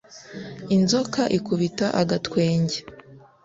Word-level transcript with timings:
Inzoka 0.75 1.21
ikubita 1.37 1.85
agatwenge 2.01 2.77